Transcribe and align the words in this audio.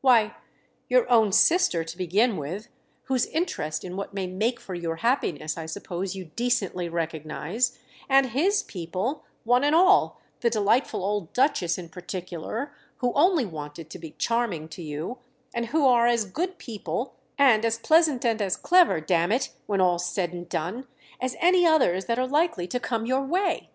"Why, 0.00 0.34
your 0.88 1.08
own 1.08 1.30
sister 1.30 1.84
to 1.84 1.96
begin 1.96 2.36
with—whose 2.38 3.26
interest 3.26 3.84
in 3.84 3.96
what 3.96 4.12
may 4.12 4.26
make 4.26 4.58
for 4.58 4.74
your 4.74 4.96
happiness 4.96 5.56
I 5.56 5.66
suppose 5.66 6.16
you 6.16 6.24
decently 6.24 6.88
recognise; 6.88 7.78
and 8.08 8.30
his 8.30 8.64
people, 8.64 9.22
one 9.44 9.62
and 9.62 9.76
all, 9.76 10.20
the 10.40 10.50
delightful 10.50 11.04
old 11.04 11.32
Duchess 11.32 11.78
in 11.78 11.88
particular, 11.88 12.74
who 12.96 13.12
only 13.12 13.44
wanted 13.46 13.88
to 13.90 13.98
be 14.00 14.16
charming 14.18 14.68
to 14.70 14.82
you, 14.82 15.18
and 15.54 15.66
who 15.66 15.86
are 15.86 16.08
as 16.08 16.24
good 16.24 16.58
people, 16.58 17.14
and 17.38 17.64
as 17.64 17.78
pleasant 17.78 18.24
and 18.24 18.42
as 18.42 18.56
clever, 18.56 19.00
damn 19.00 19.30
it, 19.30 19.50
when 19.66 19.80
all's 19.80 20.06
said 20.12 20.32
and 20.32 20.48
done, 20.48 20.88
as 21.20 21.36
any 21.38 21.64
others 21.64 22.06
that 22.06 22.18
are 22.18 22.26
likely 22.26 22.66
to 22.66 22.80
come 22.80 23.06
your 23.06 23.22
way." 23.24 23.70